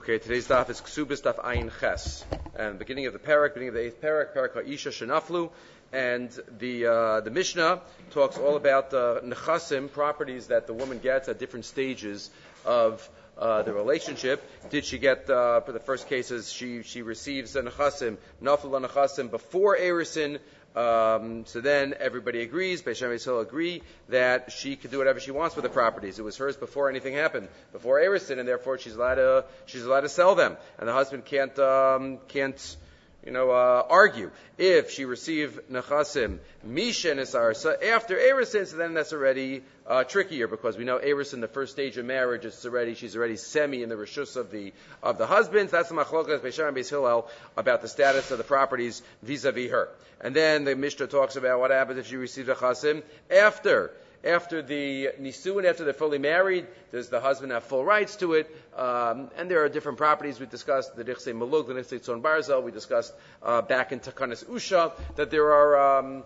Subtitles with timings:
[0.00, 2.24] Okay, today's daf is Ksubis daf Ayin Ches.
[2.56, 5.50] And beginning of the parak, beginning of the eighth parak, parak Ha'isha Shenaflu.
[5.92, 11.28] And the, uh, the Mishnah talks all about uh, nechasim, properties that the woman gets
[11.28, 12.30] at different stages
[12.64, 14.42] of uh, the relationship.
[14.70, 19.30] Did she get, uh, for the first cases, she, she receives a nechasim, naflu nechasim
[19.30, 20.38] before erisin,
[20.76, 25.56] um, so then everybody agrees, Beishem Yisrael agree that she could do whatever she wants
[25.56, 26.18] with the properties.
[26.18, 30.02] It was hers before anything happened, before Erison, and therefore she's allowed to she's allowed
[30.02, 32.76] to sell them, and the husband can't um, can't
[33.24, 34.30] you know, uh, argue.
[34.56, 40.76] If she received nechasim misha nesarsa after erisin, so then that's already uh, trickier because
[40.78, 43.94] we know erisin, the first stage of marriage, is already she's already semi in the
[43.94, 45.68] rishus of the of the husband.
[45.68, 49.88] That's the machlokas Beishar and Hillel about the status of the properties vis-a-vis her.
[50.20, 53.90] And then the Mishnah talks about what happens if she receives nechasim after
[54.24, 58.54] after the nisuin, after they're fully married, does the husband have full rights to it?
[58.76, 62.62] Um, and there are different properties we discussed, the Dichse Maluk, the Dichse Tzon Barzel,
[62.62, 66.24] we discussed uh, back in Takanis Usha, that there are um,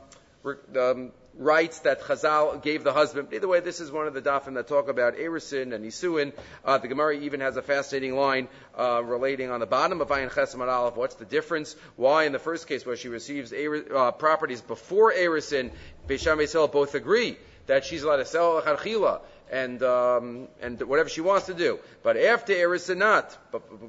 [0.77, 3.29] um, rights that Chazal gave the husband.
[3.33, 6.33] Either way, this is one of the dafim that talk about Erisin and Nisuin.
[6.65, 8.49] Uh, the Gemara even has a fascinating line
[8.79, 10.97] uh, relating on the bottom of Ayin Chesam Aleph.
[10.97, 11.75] What's the difference?
[11.97, 15.73] Why in the first case where she receives uh, properties before Erisin,
[16.07, 17.37] Beisham Beisel both agree
[17.67, 19.21] that she's allowed to sell charchila
[19.51, 21.79] and um, and whatever she wants to do.
[22.03, 23.37] But after erisinat,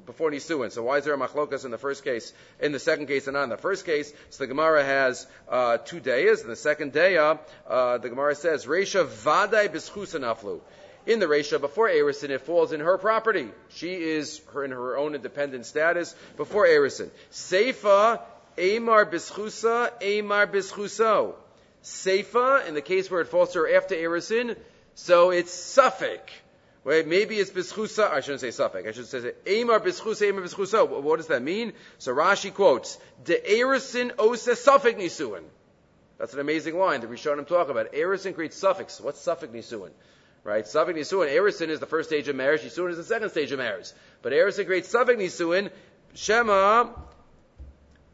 [0.06, 0.72] before nisuin.
[0.72, 3.36] So why is there a machlokas in the first case, in the second case, and
[3.36, 4.12] not in the first case?
[4.30, 6.42] So the Gemara has uh, two days.
[6.42, 7.38] In the second day, uh,
[7.98, 10.62] the Gemara says reisha vaday bischusanaflu.
[11.08, 13.50] In the Resha, before Erisin, it falls in her property.
[13.70, 17.12] She is her in her own independent status before Erisin.
[17.32, 18.22] Seifa,
[18.58, 21.36] Amar bischusa, Amar bischuso.
[21.86, 24.58] Seifa, in the case where it falls to her after Erisin,
[24.96, 26.34] so it's suffix.
[26.84, 27.08] Right?
[27.08, 28.12] Maybe it's bischusa.
[28.12, 28.88] I shouldn't say suffix.
[28.88, 31.02] I should say Amar bischusa, Amar bischusa.
[31.02, 31.74] What does that mean?
[32.00, 35.44] So Rashi quotes, De Erisin ose suffix nisuin.
[36.18, 37.94] That's an amazing line that we showed him talk about.
[37.94, 39.00] Erisin creates suffix.
[39.00, 39.92] What's suffix nisuin?
[40.44, 40.68] Right?
[40.68, 41.30] Suffix nisuin.
[41.30, 42.62] Erisin is the first stage of marriage.
[42.62, 43.92] Nisuin is the second stage of marriage.
[44.24, 45.72] But Erisin creates suffix nisuin.
[46.14, 46.90] Shema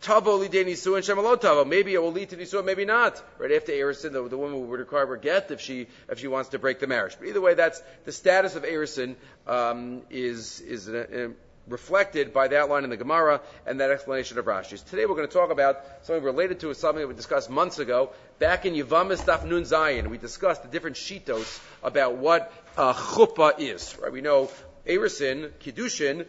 [0.01, 1.65] Tavo lidei nisuin shemalot tavo.
[1.65, 3.21] Maybe it will lead to nisuin, maybe not.
[3.37, 6.49] Right after erisin, the, the woman would require her get if she if she wants
[6.49, 7.15] to break the marriage.
[7.19, 11.31] But either way, that's the status of erisin um, is is a, a,
[11.67, 14.81] reflected by that line in the Gemara and that explanation of Rashi's.
[14.81, 18.09] Today we're going to talk about something related to something that we discussed months ago.
[18.39, 23.59] Back in Yavamis Daf Nun Zayin, we discussed the different shitos about what uh, chuppah
[23.59, 23.95] is.
[24.01, 24.11] Right?
[24.11, 24.49] We know
[24.87, 26.27] Erisin, Kiddushin,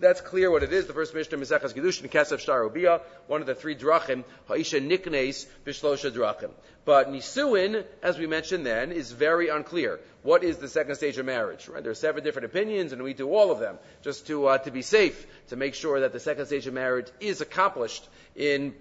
[0.00, 0.86] that's clear what it is.
[0.86, 2.68] The first Mishnah, Mizachas Gedushin, Kesef Shtar
[3.26, 6.50] one of the three drachim, Ha'isha Niknes, Bishlosha drachim.
[6.84, 10.00] But Nisuin, as we mentioned then, is very unclear.
[10.22, 11.68] What is the second stage of marriage?
[11.68, 11.82] Right?
[11.82, 14.70] There are seven different opinions, and we do all of them just to uh, to
[14.70, 18.74] be safe, to make sure that the second stage of marriage is accomplished in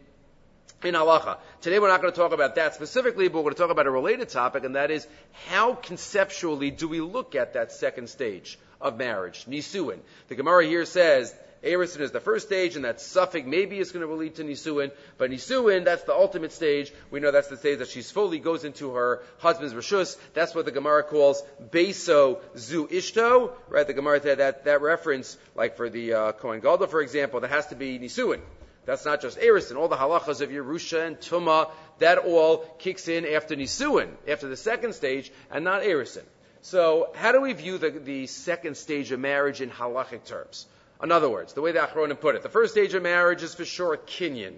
[0.84, 1.38] in halacha.
[1.62, 3.88] Today we're not going to talk about that specifically, but we're going to talk about
[3.88, 5.08] a related topic, and that is
[5.48, 8.60] how conceptually do we look at that second stage?
[8.82, 10.00] Of marriage, nisuin.
[10.28, 11.34] The Gemara here says
[11.64, 14.92] Erisin is the first stage, and that suffix maybe is going to lead to Nisuin.
[15.18, 16.94] But Nisuin, that's the ultimate stage.
[17.10, 20.18] We know that's the stage that she fully goes into her husband's Rishus.
[20.34, 23.52] That's what the Gemara calls Beso Zu Ishto.
[23.70, 23.88] Right?
[23.88, 27.50] The Gemara said that, that reference, like for the uh, Kohen Gadol, for example, that
[27.50, 28.42] has to be Nisuin.
[28.86, 29.78] That's not just Erisin.
[29.78, 34.56] All the halachas of Yerusha and Tuma, that all kicks in after Nisuin, after the
[34.56, 36.24] second stage, and not Erisin.
[36.62, 40.66] So, how do we view the, the second stage of marriage in halachic terms?
[41.02, 43.54] In other words, the way the Achronim put it, the first stage of marriage is
[43.54, 44.56] for sure kinyan.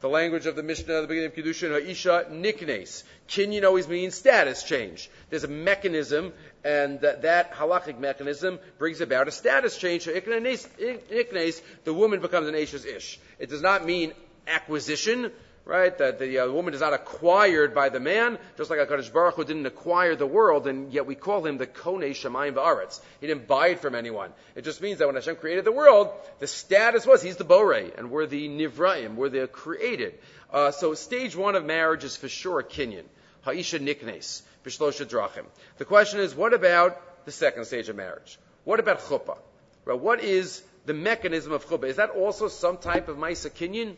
[0.00, 3.02] The language of the Mishnah at the beginning of Kiddushin, Ha'isha niknes.
[3.28, 5.10] Kinyan always means status change.
[5.28, 6.32] There's a mechanism,
[6.64, 10.04] and that, that halachic mechanism brings about a status change.
[10.04, 13.20] So niknes, the woman becomes an Ashes ish.
[13.38, 14.14] It does not mean
[14.46, 15.32] acquisition,
[15.64, 15.96] right?
[15.98, 19.44] That the uh, woman is not acquired by the man, just like HaKadosh Baruch Hu
[19.44, 23.00] didn't acquire the world, and yet we call him the Kone Shemayim Va'aretz.
[23.20, 24.32] He didn't buy it from anyone.
[24.54, 27.74] It just means that when Hashem created the world, the status was he's the Bore,
[27.74, 30.18] and we're the Nivraim, we're the created.
[30.52, 33.04] Uh, so stage one of marriage is for sure a Kinyan.
[33.42, 35.44] Ha'isha Niknes, Bishlosha Drachim.
[35.78, 38.38] The question is, what about the second stage of marriage?
[38.64, 39.38] What about Chuppah?
[39.84, 41.84] Right, what is the mechanism of Chuppah?
[41.84, 43.96] Is that also some type of Maisa Kinyan?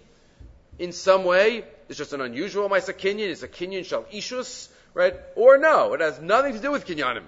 [0.82, 1.64] In some way.
[1.88, 3.28] It's just an unusual Maisa Kinyan.
[3.30, 5.14] It's a Kinyan Shal Ishus, right?
[5.36, 7.22] Or no, it has nothing to do with Kinyanim,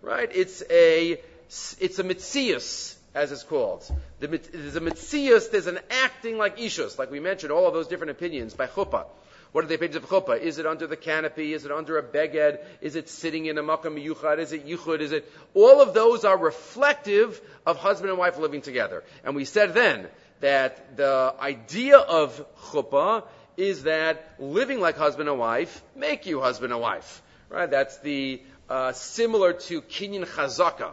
[0.00, 0.30] right?
[0.32, 1.20] It's a,
[1.80, 3.84] it's a Mitzias, as it's called.
[4.20, 7.88] The, there's a Mitzias, there's an acting like Ishus, like we mentioned, all of those
[7.88, 9.06] different opinions by Chuppah.
[9.50, 10.40] What are the pages of chuppah?
[10.40, 11.52] Is it under the canopy?
[11.52, 12.58] Is it under a beged?
[12.80, 14.38] Is it sitting in a makam yuchad?
[14.38, 15.00] Is it yuchud?
[15.00, 15.30] Is it?
[15.52, 19.04] All of those are reflective of husband and wife living together.
[19.22, 20.08] And we said then
[20.42, 23.24] that the idea of chuppah
[23.56, 27.22] is that living like husband and wife make you husband and wife.
[27.48, 27.70] Right?
[27.70, 30.92] That's the uh, similar to kinyan chazaka.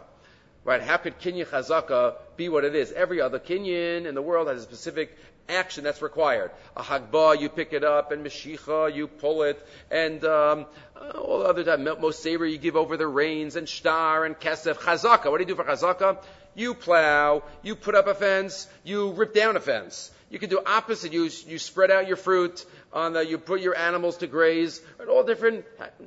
[0.64, 0.80] Right?
[0.80, 2.92] How could kinyan chazaka be what it is?
[2.92, 5.18] Every other kinyan in the world has a specific
[5.50, 6.50] action that's required.
[6.76, 10.66] A hagbah, you pick it up, and meshicha, you pull it, and um,
[11.14, 14.74] all the other time, most saber, you give over the reins, and shtar, and kesef.
[14.74, 16.22] Chazaka, what do you do for chazaka?
[16.54, 20.10] You plow, you put up a fence, you rip down a fence.
[20.30, 21.12] You can do opposite.
[21.12, 25.08] You, you spread out your fruit on the, you put your animals to graze, and
[25.08, 25.64] all different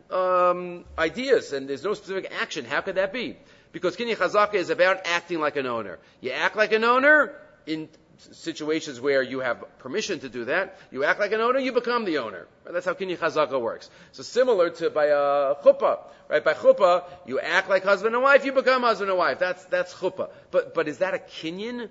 [0.09, 2.65] um, ideas, and there's no specific action.
[2.65, 3.35] How could that be?
[3.73, 5.99] Because kinyan chazaka is about acting like an owner.
[6.21, 7.33] You act like an owner
[7.65, 10.77] in situations where you have permission to do that.
[10.91, 12.47] You act like an owner, you become the owner.
[12.65, 13.89] That's how kinyan chazaka works.
[14.11, 15.99] So similar to by a uh, chuppah,
[16.29, 16.43] right?
[16.43, 19.39] By chuppah, you act like husband and wife, you become husband and wife.
[19.39, 20.29] That's that's chuppah.
[20.51, 21.89] But but is that a kinyan,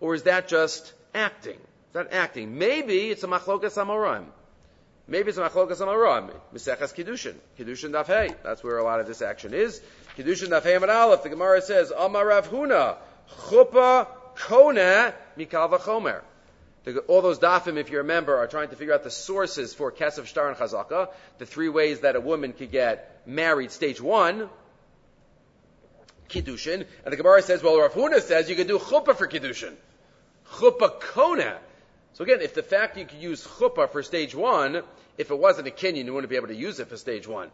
[0.00, 1.56] or is that just acting?
[1.56, 2.58] Is that acting?
[2.58, 4.26] Maybe it's a machlokas amoraim.
[5.06, 6.30] Maybe it's a machlokas amoraim.
[6.54, 8.34] Miseches kiddushin, kiddushin dafhei.
[8.42, 9.80] That's where a lot of this action is.
[10.16, 11.22] Kiddushin dafhei amad aleph.
[11.22, 12.96] The Gemara says, Amar Rav Huna,
[13.48, 14.06] chuppah
[14.38, 16.22] kona mikal v'chomer.
[17.06, 20.24] All those dafim, if you remember, are trying to figure out the sources for kesef,
[20.24, 23.70] shtar, and chazaka, the three ways that a woman could get married.
[23.72, 24.48] Stage one,
[26.30, 29.74] kiddushin, and the Gemara says, well, Rav Huna says you can do chuppah for kiddushin,
[30.54, 31.58] chuppah kona.
[32.14, 34.82] So again, if the fact you could use chuppah for stage one,
[35.18, 37.50] if it wasn't a kinyan, you wouldn't be able to use it for stage one.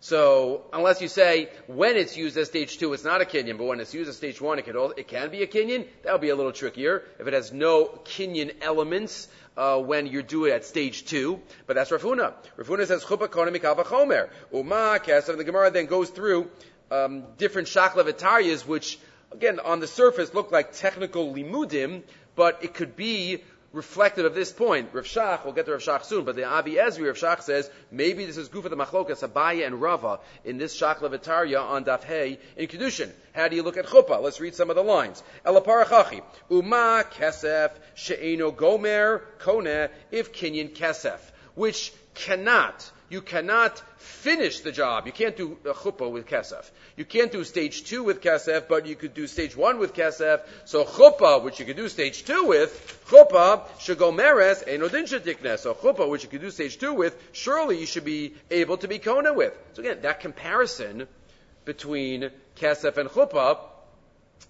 [0.00, 3.64] So unless you say when it's used as stage two, it's not a kinyan, but
[3.64, 5.86] when it's used as stage one, it can, it can be a kinyan.
[6.04, 10.22] That would be a little trickier if it has no kinyan elements uh, when you
[10.22, 11.40] do it at stage two.
[11.66, 12.32] But that's Rav Huna.
[12.56, 14.30] Rafuna says chuppah kona mikal v'chomer.
[14.52, 15.36] Uma kesef.
[15.36, 16.48] The Gemara then goes through
[16.92, 19.00] um, different shaklavataryas, which
[19.32, 22.02] again on the surface look like technical limudim,
[22.36, 23.42] but it could be
[23.72, 24.88] reflective of this point.
[24.92, 27.70] Rav Shach, we'll get to Rav Shach soon, but the Avi Ezri, Rav Shach says,
[27.90, 32.02] maybe this is Gufa the Machlokas, Abaye and Rava, in this Shach Levitarya on Daf
[32.02, 33.10] Hey in Kedushin.
[33.32, 34.22] How do you look at Chuppah?
[34.22, 35.22] Let's read some of the lines.
[35.44, 41.20] Elaparachachi, Uma Kesef, She'eno Gomer, Kone, if Kinyan Kesef,
[41.54, 45.06] which cannot, you cannot finish the job.
[45.06, 46.70] You can't do a chuppah with kesef.
[46.96, 50.40] You can't do stage two with kesef, but you could do stage one with kesef.
[50.66, 55.60] So chuppah, which you could do stage two with, chuppah shagomeres enodin shadiknes.
[55.60, 58.88] So chuppah, which you could do stage two with, surely you should be able to
[58.88, 59.56] be kona with.
[59.72, 61.08] So again, that comparison
[61.64, 63.58] between kesef and chuppah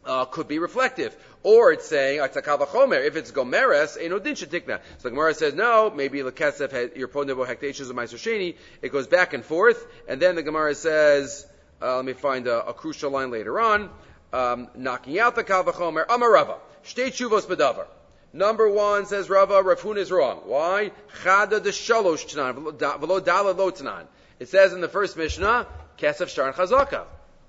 [0.04, 1.16] uh, could be reflective.
[1.48, 4.80] Or it's saying, if it's gomeres, enodin shetikna.
[4.98, 8.56] So the Gemara says, no, maybe lekesef, your ponebo hektashes of Sheni.
[8.82, 9.86] It goes back and forth.
[10.06, 11.46] And then the Gemara says,
[11.80, 13.88] uh, let me find a, a, crucial line later on,
[14.30, 17.86] um, knocking out the kalvachomer, amarava, shtei chuvos bedavar.
[18.34, 20.42] Number one says Rava, Rafun is wrong.
[20.44, 20.92] Why?
[21.22, 24.04] Chada de shalosh tanan, velo dala lo tanan.
[24.38, 25.66] It says in the first Mishnah,
[25.96, 27.06] kesef shtar chazaka.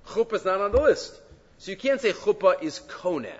[0.07, 1.19] Chuppah is not on the list.
[1.57, 3.35] So you can't say chuppah is koneh,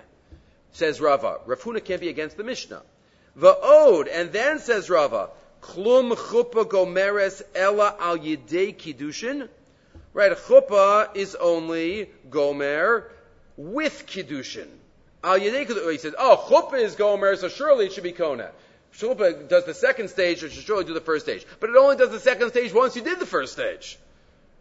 [0.72, 1.38] says Rava.
[1.46, 2.82] Rav Huna can't be against the Mishnah.
[3.36, 5.30] The ode, and then says Rava,
[5.62, 9.48] klum chuppah gomeres ella al yidei kiddushin.
[10.12, 13.10] Right, chuppah is only gomer
[13.56, 14.68] with kiddushin.
[15.22, 15.92] Al yidei kiddushin.
[15.92, 18.50] He says, oh, chuppah is gomer, so surely it should be koneh.
[18.98, 21.46] Chuppah does the second stage, it should surely do the first stage.
[21.60, 23.98] But it only does the second stage once you did the first stage.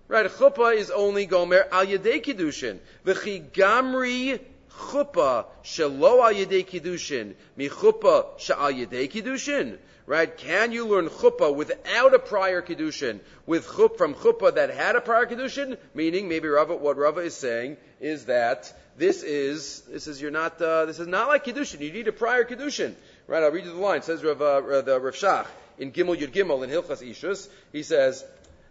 [0.08, 2.78] Right, chuppah is only gomer al yedei kiddushin.
[3.06, 9.78] V'chi gamri chuppah shelo al yedei kiddushin mi chuppah sha'al yedei kiddushin.
[10.06, 13.20] Right, can you learn chuppah without a prior kiddushin?
[13.46, 17.36] With chup from chuppah that had a prior kiddushin, meaning maybe Rava, what Rava is
[17.36, 21.82] saying is that this is this is you're not uh, this is not like kiddushin.
[21.82, 22.96] You need a prior kiddushin.
[23.28, 23.98] Right, I'll read you the line.
[23.98, 25.46] It says Rav, uh, the Rav Shach
[25.78, 27.48] in Gimel Yud Gimel in Hilchas Ishus.
[27.72, 28.26] He says.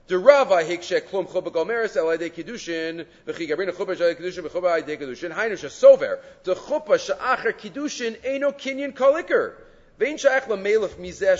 [0.08, 1.66] The Rava hikshe klum chuba el
[3.72, 4.82] chuba kiddushin v'chuba
[5.34, 5.58] hainu
[6.98, 7.52] she'acher
[9.98, 11.36] vein lemelef mizeh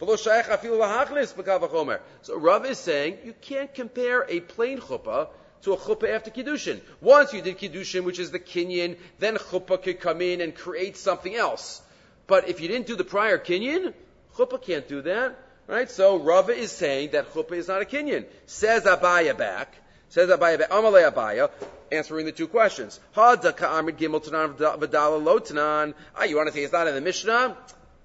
[0.00, 5.28] v'lo shaykh afilu lahachlis b'kav so Rav is saying you can't compare a plain chupa
[5.62, 6.80] to a chuppah after kiddushin.
[7.00, 10.96] Once you did kiddushin, which is the kinyan, then chuppah could come in and create
[10.96, 11.80] something else.
[12.26, 13.94] But if you didn't do the prior kinyan,
[14.36, 15.38] chuppah can't do that.
[15.68, 15.90] Right?
[15.90, 18.24] So Rava is saying that chuppah is not a kinyan.
[18.46, 19.74] Says Abaye back.
[20.08, 20.70] Says Abaye back.
[20.70, 21.50] Amalei Abaye.
[21.92, 22.98] Answering the two questions.
[23.14, 25.92] Hada ka'amid gimel tanan v'dala lo tanan.
[26.16, 27.54] Ah, you want to say it's not in the Mishnah?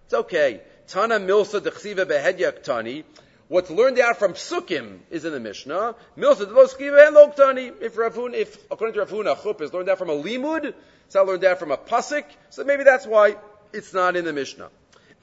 [0.05, 0.59] It's okay.
[0.87, 3.05] Tana milsa dechsiva behedyak tani.
[3.47, 5.95] What's learned out from Sukkim is in the Mishnah.
[6.17, 7.81] Milsa deloskiva and loktani.
[7.81, 10.73] If Ravun, if according to Rav Huna, chup is learned out from a limud,
[11.05, 12.25] it's not learned out from a pasik.
[12.49, 13.37] So maybe that's why
[13.71, 14.69] it's not in the Mishnah.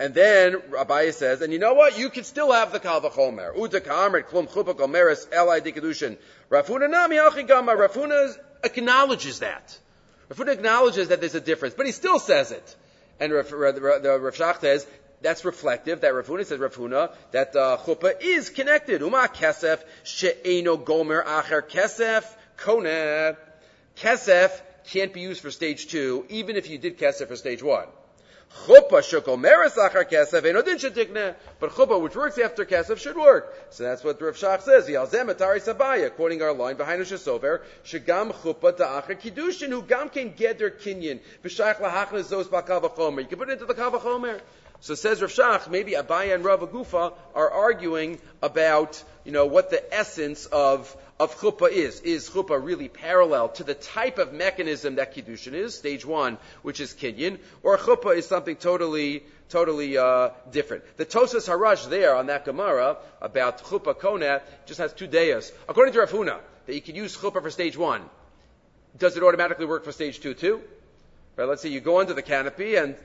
[0.00, 1.99] And then Abaye says, and you know what?
[1.99, 3.54] You can still have the Kal V'chomer.
[3.54, 6.16] Uda Ka'amrit Klum Chupa Gomeres Elai Dikadushin.
[6.49, 7.76] Rav Huna Nami Achigama.
[7.76, 9.78] Rav Huna acknowledges that.
[10.30, 12.76] Rav Huna acknowledges that there's a difference, but he still says it.
[13.21, 14.87] And Rav, Rav, Shach says,
[15.21, 19.02] that's reflective that Rav Huna says Rav Huna that uh, chuppah is connected.
[19.02, 22.25] Uma kesef she'eno gomer acher kesef
[22.57, 23.37] kone
[23.99, 24.50] kesef
[24.87, 27.87] can't be used for stage two, even if you did kesef for stage one.
[28.52, 31.37] Chuppah shekomeres achar kesef enodin shetikne.
[31.61, 33.54] But chuppah, which works after kesef, should work.
[33.71, 34.88] So that's what Rav Shach says.
[34.88, 40.33] Yalzem atari sabaya, quoting our line behind Sover, shegam chuppah ta'achar kiddushin, who gam can
[40.33, 41.21] get their kinyan.
[41.45, 43.21] V'shach lahachna zos ba'kal v'chomer.
[43.21, 44.40] You can put it into the kal v'chomer.
[44.83, 49.69] So says Rav Shach, maybe Abaye and Rav Agufa are arguing about, you know, what
[49.69, 52.01] the essence of, of chuppah is.
[52.01, 56.81] Is chuppah really parallel to the type of mechanism that kiddushin is, stage one, which
[56.81, 60.85] is kinyan, or chuppah is something totally, totally uh, different.
[60.97, 65.53] The Tosas Harash there on that Gemara about chuppah koneh just has two dayas.
[65.69, 68.03] According to Rav Huna, that you can use chuppah for stage one.
[68.97, 70.63] Does it automatically work for stage two too?
[71.37, 72.97] Right, let's say you go under the canopy and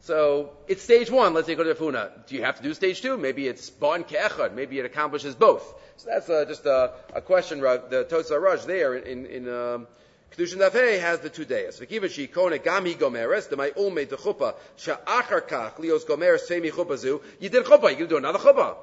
[0.00, 1.34] so it's stage one.
[1.34, 2.10] Let's say go to Funa.
[2.26, 3.16] Do you have to do stage two?
[3.18, 4.54] Maybe it's bon ke'echad.
[4.54, 5.74] Maybe it accomplishes both.
[5.98, 7.60] So that's uh, just a, a question.
[7.60, 9.86] The Tosar Raj there in in um,
[10.32, 11.78] Kedushin Dafei has the two days.
[11.80, 17.20] V'kiva she kone gami gomeres my ulme the chuppah sha'achar kach lios gomeres femi chuppazu.
[17.38, 17.90] You did chuppah.
[17.90, 18.76] You can do another chuppah.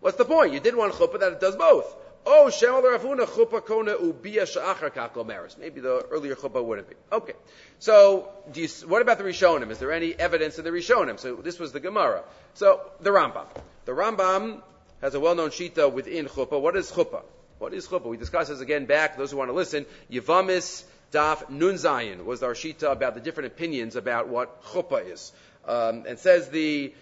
[0.00, 0.52] What's the point?
[0.52, 1.96] You did one chuppah that it does both.
[2.26, 5.56] Oh, Shemal Rav Huna chuppah kona ubia sha'achar kakol maris.
[5.58, 6.96] Maybe the earlier chuppah wouldn't be.
[7.10, 7.32] Okay.
[7.78, 9.70] So, you, what about the Rishonim?
[9.70, 11.18] Is there any evidence in the Rishonim?
[11.18, 12.22] So this was the Gemara.
[12.54, 13.46] So, the Rambam.
[13.86, 14.60] The Rambam
[15.00, 16.60] has a well-known shita within chuppah.
[16.60, 17.22] What is chuppah?
[17.58, 18.06] What is chuppah?
[18.06, 19.86] We discuss this again back, those who want to listen.
[20.10, 25.32] Yevamis Daf Nun Zayin was our shita about the different opinions about what chuppah is.
[25.66, 26.94] Um, and says the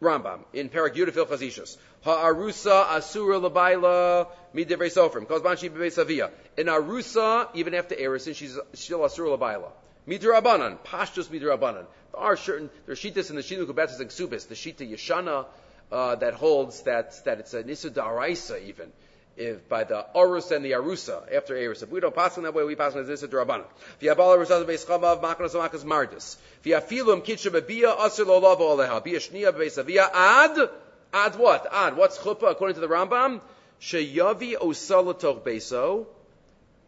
[0.00, 1.76] Rambam in Perak Yudafil Chazishas.
[2.04, 5.26] Ha'arusa asura labaila midivrei sofrim.
[5.26, 6.30] Kozban she savia.
[6.56, 9.70] In arusa, even after erisin, she's still asura labaila.
[10.06, 11.84] Midrabanan, pashtus midrabanan.
[12.12, 15.46] There are certain, there are shitas in the Shinu Kubatas and Ksubis, the shita Yeshana,
[15.90, 18.92] uh, that holds that, that it's a nisa daraisa even.
[19.38, 21.82] If by the arus and the arusa after eris.
[21.82, 23.64] If we don't pass on that way, we pass on as nisa drabanan.
[24.02, 26.36] V'yabal arusas beischamav maknas amakas mardis.
[26.64, 29.02] V'yafilum kitcha bebia lo lavo aleha.
[29.02, 30.68] Bia shnia beisavia ad
[31.12, 31.66] Ad what?
[31.72, 31.96] Ad.
[31.96, 33.40] What's chuppah according to the Rambam?
[33.80, 36.06] Sheyavi osalatoch beso.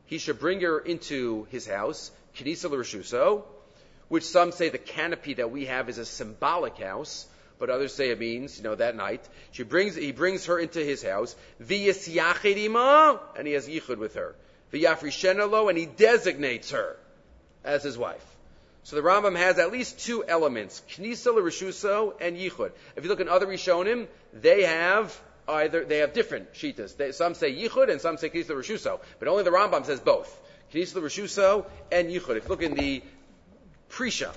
[0.06, 2.10] He should bring her into his house.
[2.36, 3.44] Kinisa l'rishuso.
[4.08, 7.26] Which some say the canopy that we have is a symbolic house,
[7.60, 9.20] but others say it means, you know, that night.
[9.52, 11.36] She brings, he brings her into his house.
[11.60, 14.34] And he has yichud with her.
[14.72, 16.96] And he designates her
[17.62, 18.24] as his wife.
[18.82, 22.72] So the Rambam has at least two elements, Knisa Rishuso and Yichud.
[22.96, 26.96] If you look in other Rishonim, they have either, they have different Shitas.
[26.96, 29.00] They, some say Yichud and some say Knisa Rishuso.
[29.18, 30.34] But only the Rambam says both.
[30.72, 32.36] Knisa Rishuso and Yichud.
[32.36, 33.02] If you look in the
[33.90, 34.32] Prisha,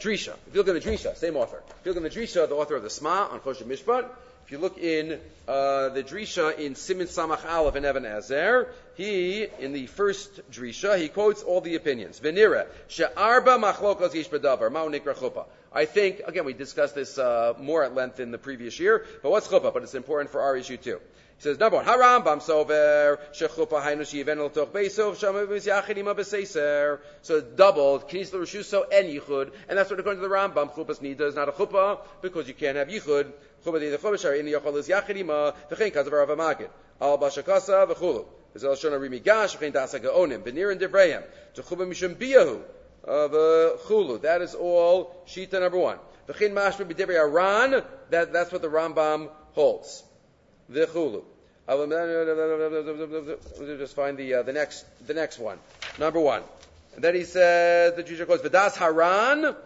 [0.00, 1.62] Drisha, if you look in the Drisha, same author.
[1.80, 4.08] If you look in the Drisha, the author of the Sma on Choshen Mishpat,
[4.44, 9.46] if you look in uh, the Drisha in Simin Samach Aleph and Evan Azer, he,
[9.58, 12.20] in the first Drisha, he quotes all the opinions.
[12.20, 15.46] Venira, she'arba machlokos yish bedavar, ma'unikra chuppah.
[15.72, 19.30] I think, again, we discussed this uh, more at length in the previous year, but
[19.30, 19.72] what's chuppah?
[19.72, 21.00] But it's important for our issue too.
[21.44, 27.00] Says, number one, Harambam sover, shechupa hainu sheyiven al toch beisov, shamavis yachidim abeseiser.
[27.20, 31.20] So doubled, kinis l'rishuso and yichud, and that's what according to the Rambam, chupas nida
[31.20, 33.30] is not a chuppah, because you can't have yichud.
[33.62, 35.26] Chuppah di the chuppah in yachol is yachidim,
[35.70, 36.70] v'chein kazav rav amagid.
[36.98, 38.24] Al bashakasa v'chulu.
[38.56, 42.62] V'zel shona Ri Migash, v'chein dasa ga'onim, v'nir and devrayim, to chuppah mishum biyahu,
[43.06, 44.22] uh, of chulu.
[44.22, 45.98] That is all shita number one.
[46.26, 50.04] V'chein mashma b'divrei aran, that, that's what the Rambam holds
[50.70, 51.22] the chulu.
[53.78, 55.58] Just find the uh, the next the next one.
[55.98, 56.42] Number one.
[56.94, 59.56] And then he says the Jewish quotes V'das Haran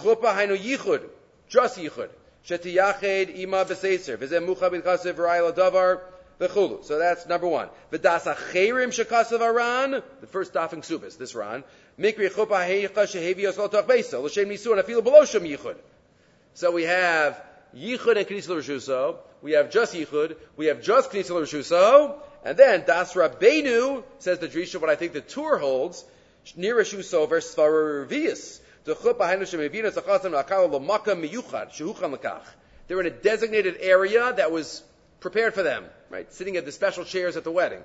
[0.00, 1.08] chupa hainu yichud
[1.48, 2.10] just yichud
[2.46, 6.00] shetiyached ima b'seiser v'zeh mucha b'kasev v'rayla davar
[6.38, 6.84] v'chulu.
[6.84, 7.70] So that's number one.
[7.92, 11.64] V'das acherim shekasev Haran the first dafing subis this Ran
[11.98, 15.76] mikri chupa heicha shehevios lo toch beisa l'shem nisu and afilu below yichud.
[16.52, 17.42] So we have
[17.74, 19.16] yichud and knisel Rishuso.
[19.42, 20.36] We have just yichud.
[20.56, 22.20] We have just knisel Rishuso.
[22.44, 26.04] And then Das Rabbeinu says the Drisha, what I think the Tur holds,
[26.56, 28.60] near Rishuso verse Svaravius.
[32.88, 34.82] They're in a designated area that was
[35.20, 36.32] prepared for them, right?
[36.32, 37.82] Sitting at the special chairs at the wedding.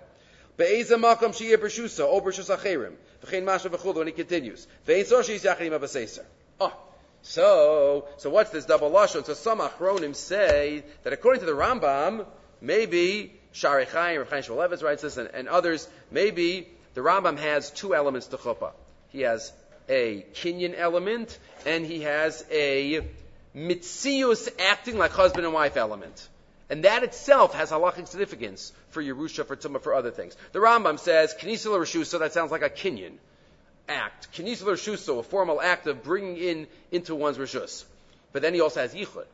[0.56, 2.94] Be'eza makam shiyeh bershusa, o bershus acherim.
[3.26, 4.66] V'chein masha v'chul, when he continues.
[4.86, 6.24] So she's yachinim abaseser.
[6.62, 6.78] Oh, ah.
[7.24, 9.26] So, so what's this double lashon?
[9.26, 12.26] So some achronim say that according to the Rambam,
[12.62, 17.72] maybe Shari Chaim, Rav Chaim Shmulevitz writes this, and, and, others, maybe the Rambam has
[17.72, 18.74] two elements to chuppah.
[19.10, 19.54] He has
[19.88, 23.08] a kinyan element, and he has a
[23.56, 26.28] mitzius acting like husband and wife element.
[26.70, 30.36] And that itself has halachic significance for Yerusha, for Tumah, for other things.
[30.52, 33.14] The Rambam says, Kinisila Rishusa, that sounds like a kinyan
[33.88, 34.32] act.
[34.34, 37.86] Kinisila Rishusa, a formal act of bringing in into one's Rishus.
[38.32, 39.26] But then he also has Yichud.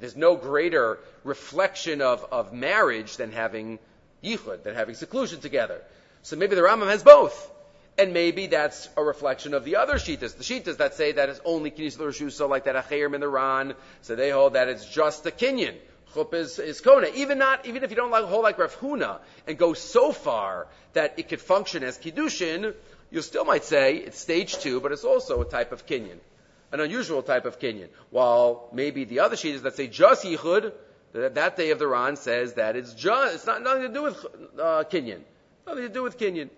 [0.00, 3.78] There's no greater reflection of, of marriage than having
[4.22, 5.82] Yichud, than having seclusion together.
[6.22, 7.50] So maybe the Rambam has both.
[7.98, 11.40] And maybe that's a reflection of the other shitas, the shitas that say that it's
[11.44, 13.74] only kinis l'rushusa, like that achayim in the Ran.
[14.00, 15.74] So they hold that it's just a kinyan.
[16.14, 17.08] Chup is, is kona.
[17.14, 20.68] Even not, even if you don't like, hold like Rav Huna and go so far
[20.94, 22.74] that it could function as kiddushin,
[23.12, 26.18] you still might say it's stage two, but it's also a type of kinyan,
[26.72, 27.88] an unusual type of kinyan.
[28.10, 30.72] While maybe the other shitas that say just yichud,
[31.12, 34.02] that, that day of the Ran says that it's just, it's not nothing to do
[34.02, 34.24] with
[34.58, 35.20] uh, kinyan,
[35.66, 36.48] nothing to do with kinyan.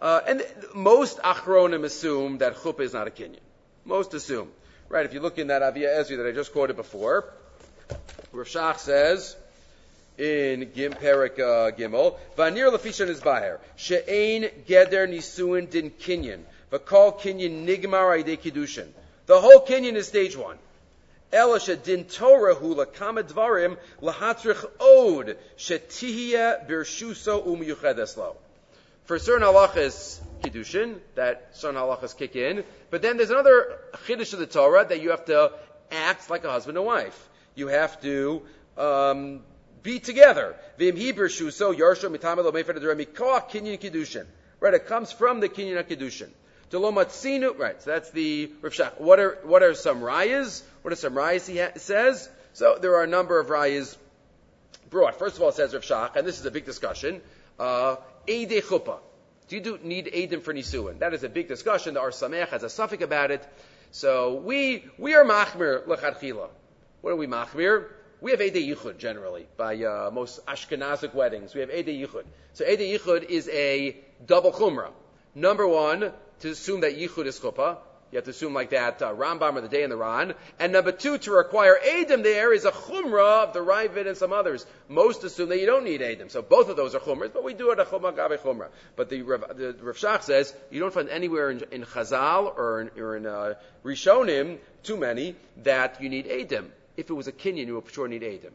[0.00, 3.40] Uh, and most achronim assume that chuppah is not a kinyan.
[3.84, 4.52] Most assume.
[4.88, 7.34] Right, if you look in that Avi Ezri that I just quoted before,
[8.32, 9.36] Rav Shach says
[10.18, 16.40] in Gim Perik uh, Gimel, Vanir Lafishan is Bayer, She'ain Geder Nisuin Din Kinyan,
[16.72, 18.88] Vakal Kinyan Nigmar Aide Kiddushin.
[19.26, 20.58] The whole Kinyan is stage one.
[21.32, 28.34] Elisha din Torah hu lakama dvarim lahatrich od shetihya birshuso umyuchedeslo
[29.08, 34.38] for certain halachas kiddushin that certain halachas kick in, but then there's another chiddush of
[34.38, 35.52] the Torah that you have to
[35.90, 37.28] act like a husband and wife.
[37.54, 38.42] You have to
[38.76, 39.40] um,
[39.82, 40.56] be together.
[40.78, 41.74] Hebrew so.
[44.60, 46.30] Right, it comes from the kinyan kiddushin.
[46.70, 47.58] Delomatzinu.
[47.58, 50.62] Right, so that's the Rav What are what are some rayas?
[50.82, 52.28] What are some rayas he ha- says?
[52.52, 53.96] So there are a number of rayas
[54.90, 55.18] brought.
[55.18, 57.20] First of all, it says Rav and this is a big discussion.
[57.58, 57.96] Uh.
[58.26, 60.98] Do you do, need Eidim for Nisuin?
[60.98, 61.94] That is a big discussion.
[61.94, 63.46] The Or Sameach has a suffix about it.
[63.90, 66.48] So we, we are Machmir L'chadchila.
[67.00, 67.86] What are we Machmir?
[68.20, 71.54] We have Eidei Yichud generally by uh, most Ashkenazic weddings.
[71.54, 72.24] We have Eidei Yichud.
[72.52, 74.90] So Eidei Yichud is a double chumrah.
[75.36, 77.78] Number one, to assume that Yichud is chuppah.
[78.10, 80.34] You have to assume like that uh, Rambam or the day in the Ran.
[80.58, 84.32] And number two, to require Adam there is a chumrah of the Raavad and some
[84.32, 84.64] others.
[84.88, 86.30] Most assume that you don't need Adam.
[86.30, 88.68] So both of those are chumras, but we do it a chumrah gabe chumrah.
[88.96, 92.90] But the, the Rav Shach says you don't find anywhere in, in Chazal or in,
[93.00, 93.54] or in uh,
[93.84, 96.72] Rishonim, too many, that you need Adam.
[96.98, 98.52] If it was a Kinyan, you would for sure need Adam.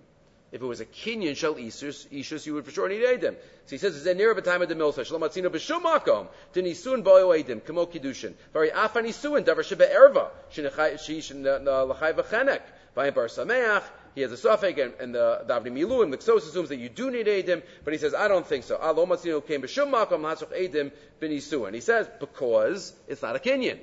[0.54, 3.34] If it was a kinyan shel ishus, ishus, you would for sure need edim.
[3.66, 7.04] So he says, "It's near time of the milsa." Shalom atzino b'shum makom to nisun
[7.04, 8.36] boyo edim kamo kiddushin.
[8.54, 12.62] Very afan nisuin davar shebe erva sheishin lachai v'chenek
[12.96, 13.82] v'ayim bar sameach.
[14.14, 16.88] He has a suffix, and, and the Davni Milu and the Ksos assumes that you
[16.88, 18.78] do need Edim, but he says, I don't think so.
[18.80, 21.66] Alo Matzino came b'shum makom hasuch b'nisu.
[21.66, 23.80] And he says, because it's not a Kenyan.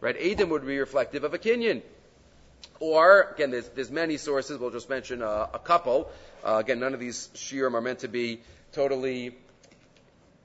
[0.00, 0.18] Right?
[0.18, 1.82] Edim would be reflective of a Kenyan.
[2.84, 4.58] Or, again, there's, there's many sources.
[4.58, 6.10] We'll just mention a, a couple.
[6.44, 8.40] Uh, again, none of these shiurim are meant to be
[8.72, 9.34] totally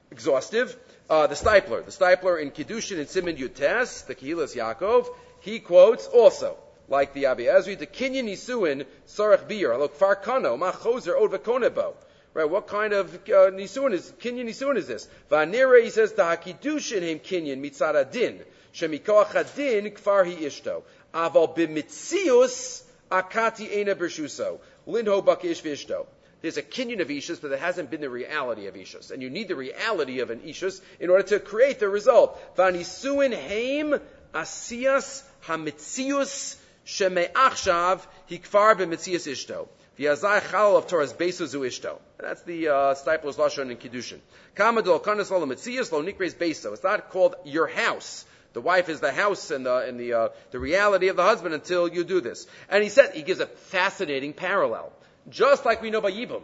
[0.10, 0.74] exhaustive.
[1.10, 1.84] Uh, the Steipler.
[1.84, 5.08] The Steipler in Kiddushin and Simon Yutes, the Kehilas Yaakov,
[5.42, 6.56] he quotes also,
[6.88, 11.94] like the Avi Ezri, the Kinyan Nisuin Sarach Bir, look, Farkano, Machozer, Od Vakonebo.
[12.34, 15.10] Right, what kind of uh, Nisuin is, Kinyan Nisuin is this?
[15.30, 18.40] Vanira, he says, the Hakidushin him Kinyan Mitzad Adin,
[18.74, 20.84] Shemikoach Adin Kfar Hi Ishto.
[21.14, 24.60] Aval b'mitzius akati ena bershuso.
[24.88, 26.06] Linho bakish vishto.
[26.42, 29.12] There's a kinyan of ishus, but there hasn't been the reality of ishus.
[29.12, 32.56] And you need the reality of an ishus in order to create the result.
[32.56, 34.00] Vanisuin heim
[34.34, 39.68] asias hamitzius sheme'achshav hikfar b'mitzius ishto.
[39.98, 42.00] V'yazai chalal of Torah's besu ishto.
[42.18, 44.20] That's the uh, Steipler's Lashon in Kiddushin.
[44.56, 46.72] Kamadol kanas lo mitzius lo nikres beso.
[46.72, 48.24] It's not called your house.
[48.54, 51.54] The wife is the house and the and the uh, the reality of the husband
[51.54, 52.48] until you do this.
[52.70, 54.92] And he said he gives a fascinating parallel,
[55.30, 56.42] just like we know by Yibum.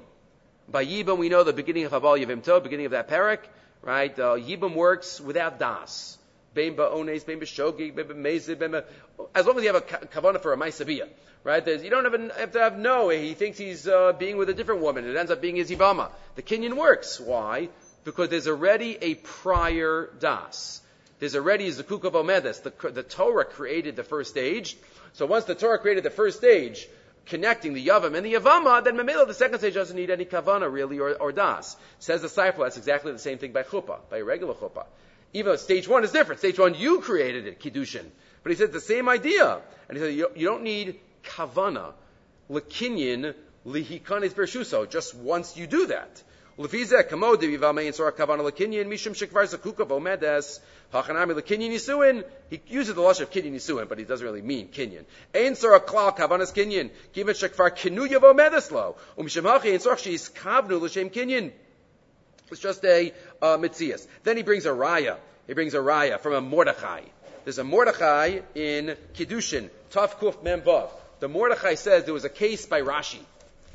[0.69, 3.39] By Yibum, we know the beginning of Haval Yavim Tov, beginning of that parak,
[3.81, 4.17] right?
[4.17, 6.17] Uh, Yibum works without das.
[6.57, 7.25] As long as
[9.63, 11.09] you have a kavanah for a maisaviyah,
[11.43, 11.65] right?
[11.65, 13.09] There's, you don't have, a, have, to have no.
[13.09, 15.05] He thinks he's uh, being with a different woman.
[15.05, 16.11] It ends up being his ibama.
[16.35, 17.19] The Kenyan works.
[17.19, 17.67] Why?
[18.05, 20.81] Because there's already a prior das.
[21.19, 22.61] There's already Zakuk of Omedes.
[22.61, 24.77] The, the Torah created the first stage.
[25.13, 26.87] So once the Torah created the first stage,
[27.25, 30.71] connecting the Yavam and the Yavama, then Mamela, the second stage doesn't need any Kavana
[30.71, 31.77] really or, or Das.
[31.99, 34.85] Says the Sefer, that's exactly the same thing by Chuppah, by regular Chuppah.
[35.33, 36.39] Even though stage one is different.
[36.39, 38.05] Stage one, you created it, Kiddushin.
[38.43, 39.59] But he said the same idea.
[39.89, 41.93] And he said, you, you don't need Kavana,
[42.49, 43.33] Lekinyin,
[43.65, 46.21] Lihikanis Bershuso, just once you do that.
[46.57, 50.61] Lefize kamod vivamein sora kavana lekinyin mishum shekvar zakuka vomedes
[50.93, 52.23] hachanami lekinyin yisuin.
[52.49, 55.03] He uses the lush of kinyin yisuin, but he doesn't really mean kinyin.
[55.33, 60.31] Ein sora klal kavanas kinyin kiven shekvar kinuya vomedes lo umishum hachi ein sora sheis
[60.31, 61.51] kavnu l'shem kinyin.
[62.51, 64.07] It's just a uh, mitzias.
[64.23, 65.17] Then he brings a raya.
[65.47, 67.01] He brings a raya from a Mordechai.
[67.43, 70.89] There's a Mordechai in Kiddushin, Taf Kuf Memvav.
[71.19, 73.19] The Mordechai says there was a case by Rashi.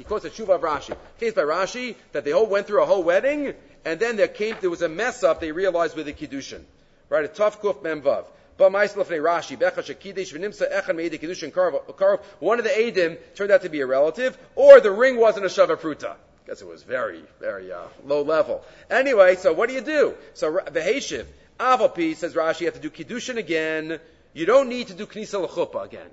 [0.00, 0.96] He quotes a tshuva of Rashi.
[1.18, 3.52] Case by Rashi that they all went through a whole wedding,
[3.84, 5.40] and then there came there was a mess up.
[5.40, 6.62] They realized with the kiddushin,
[7.10, 7.22] right?
[7.22, 8.24] A tough kuf memvav.
[8.56, 9.58] But Maislefne Rashi,
[12.38, 15.50] One of the Adim turned out to be a relative, or the ring wasn't a
[15.50, 16.14] Shava Pruta.
[16.46, 18.64] Guess it was very, very uh, low level.
[18.88, 20.14] Anyway, so what do you do?
[20.32, 21.26] So the Hashiv,
[21.58, 24.00] Avalpi says Rashi, you have to do Kiddushin again.
[24.32, 26.08] You don't need to do Knisa L'chuppah again.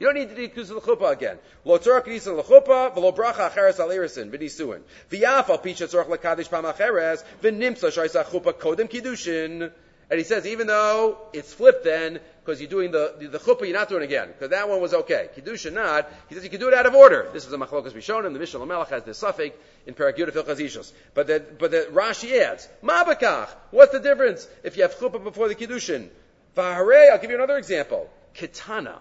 [0.00, 1.38] You don't need to do Knisa L'chuppah again.
[1.62, 4.80] Lo tzorach Knisa L'chuppah, v'lo bracha acheres al erisin, v'nisuin.
[5.10, 9.70] V'yaf al picha tzorach l'kadish pam acheres, v'nimsa shaisa chuppah kodem kiddushin.
[10.08, 13.60] And he says, even though it's flipped then, because you're doing the, the, the chuppah,
[13.60, 15.28] you're not doing it again, because that one was okay.
[15.36, 16.10] Kiddushin not.
[16.30, 17.28] He says you can do it out of order.
[17.34, 18.32] This is a machlokas Rishonim.
[18.32, 19.54] The Mishnah Lamelech has the suffix
[19.86, 20.92] in Perak Yudafil Chazishos.
[21.12, 23.50] But the, but the Rashi adds, Mabakach.
[23.70, 26.08] What's the difference if you have chuppah before the Kiddushin?
[26.56, 28.08] Vahare, I'll give you another example.
[28.34, 28.96] Kitana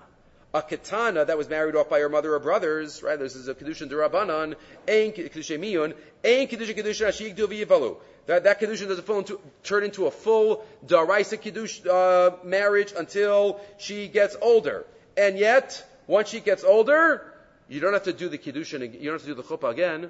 [0.53, 3.19] a katana that was married off by her mother or brothers, right?
[3.19, 4.55] This is a kedushin derabanan,
[4.87, 5.93] ein kedushin miyun,
[6.25, 7.97] ein kedushin kedushin ashik du v'yivalu.
[8.25, 14.07] That that kedushin doesn't into, turn into a full daraisa kedushin uh, marriage until she
[14.07, 14.85] gets older.
[15.15, 17.31] And yet, once she gets older,
[17.67, 18.81] you don't have to do the kedushin.
[18.99, 20.09] You don't have to do the chuppah again.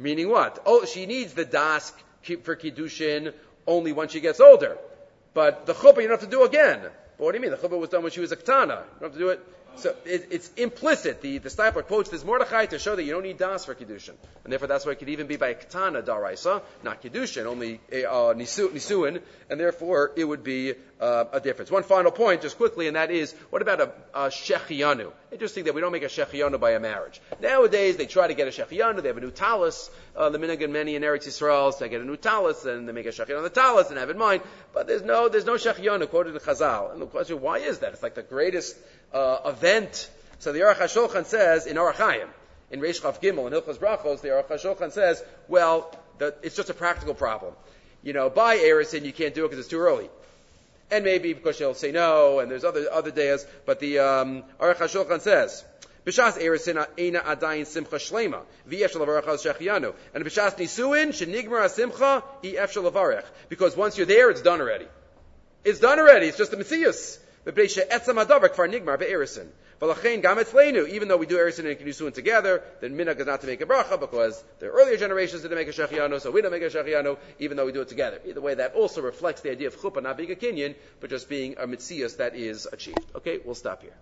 [0.00, 0.60] Meaning what?
[0.66, 1.92] Oh, she needs the dask
[2.42, 3.32] for kedushin
[3.64, 4.76] only when she gets older.
[5.34, 6.80] But the chuppah you don't have to do again.
[7.18, 7.50] But what do you mean?
[7.50, 8.84] The chuppah was done when she was a katana.
[8.94, 9.40] You don't have to do it.
[9.76, 11.22] So it, it's implicit.
[11.22, 14.14] The, the Steipler quotes this Mordechai to show that you don't need das for Kiddushin.
[14.42, 17.80] And therefore that's why it could even be by a katana daraisa, not Kiddushin, only
[17.92, 21.70] a, uh, nisu, nisuin, and therefore it would be uh, a difference.
[21.70, 25.12] One final point, just quickly, and that is, what about a, a shechianu?
[25.30, 27.20] Interesting that we don't make a shechianu by a marriage.
[27.40, 30.68] Nowadays, they try to get a shechianu, they have a new talis, uh, the minhag
[30.68, 33.38] many in Eretz Yisrael, so they get a new talis, and they make a shechianu
[33.38, 36.40] on the talis, and have in mind, but there's no, there's no shechianu quoted in
[36.40, 36.92] Chazal.
[36.92, 37.92] And the question, why is that?
[37.92, 38.76] It's like the greatest
[39.12, 40.10] uh, event.
[40.38, 42.28] So the Aruch HaShulchan says in Orach Chaim,
[42.70, 46.70] in Reish Chav Gimel, in Hilchas Brachos, the Aruch HaShulchan says, well, the, it's just
[46.70, 47.54] a practical problem.
[48.02, 50.08] You know, by Erisin, you can't do it because it's too early.
[50.90, 54.76] And maybe because she'll say no, and there's other, other days, but the, um, Aruch
[54.76, 55.64] HaShulchan says,
[56.08, 62.72] B'shas erisin eina adayin simcha shlema v'yesh lavarach shechianu and b'shas nisuin shenigmar simcha ef
[62.72, 64.86] shalavarech because once you're there it's done already.
[65.64, 66.28] It's done already.
[66.28, 67.18] It's just the Messias.
[70.88, 73.66] Even though we do Erisin and Kinusuin together, then Minhag is not to make a
[73.66, 77.16] bracha because the earlier generations didn't make a Shechiano, so we don't make a Shechiano,
[77.38, 78.20] even though we do it together.
[78.26, 81.28] Either way, that also reflects the idea of Chuppah not being a Kinyan, but just
[81.28, 83.06] being a Mitzias that is achieved.
[83.14, 83.94] Okay, we'll stop here.